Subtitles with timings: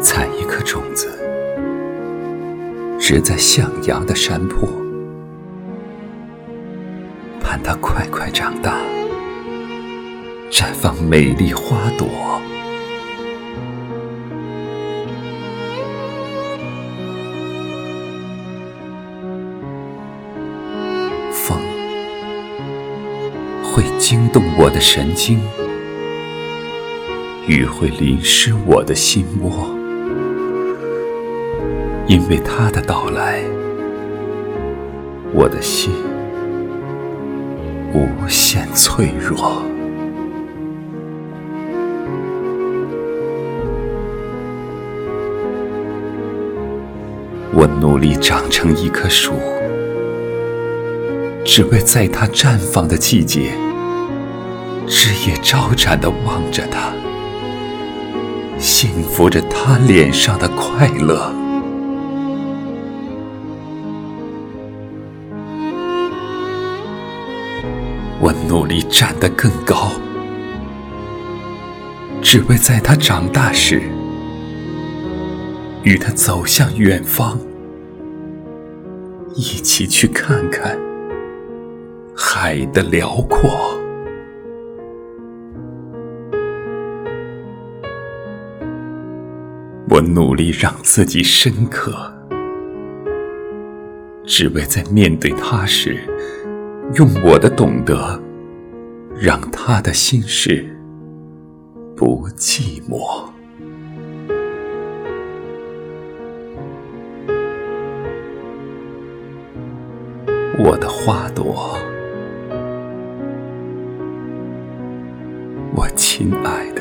[0.00, 1.15] 采一颗种子，
[3.08, 4.68] 植在向阳的山坡，
[7.40, 8.80] 盼它快快长大，
[10.50, 12.08] 绽放美丽花朵。
[21.30, 21.56] 风
[23.62, 25.38] 会惊动我的神经，
[27.46, 29.85] 雨会淋湿我的心窝。
[32.08, 33.42] 因为他的到来，
[35.32, 35.92] 我的心
[37.92, 39.60] 无限脆弱。
[47.52, 49.32] 我努力长成一棵树，
[51.44, 53.50] 只为在它绽放的季节，
[54.86, 56.92] 枝叶招展地望着它，
[58.58, 61.45] 幸福着它脸上的快乐。
[68.18, 69.92] 我努力站得更高，
[72.22, 73.80] 只为在他长大时，
[75.82, 77.38] 与他走向远方，
[79.34, 80.78] 一起去看看
[82.16, 83.50] 海的辽阔。
[89.90, 92.12] 我努力让自己深刻，
[94.24, 95.98] 只为在面对他时。
[96.94, 98.18] 用我的懂得，
[99.20, 100.64] 让他的心事
[101.94, 103.26] 不寂寞。
[110.58, 111.76] 我的花朵，
[115.74, 116.80] 我亲爱的、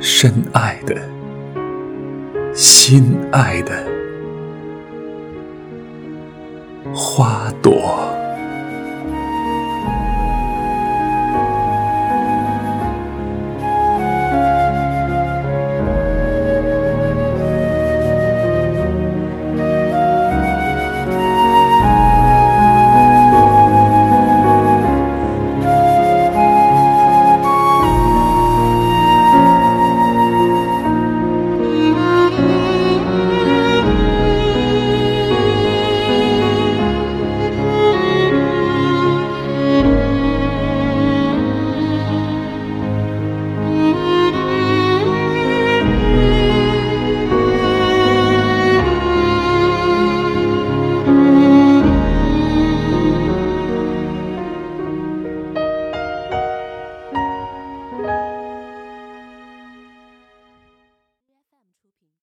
[0.00, 0.94] 深爱的、
[2.52, 3.72] 心爱的
[6.92, 8.23] 花朵。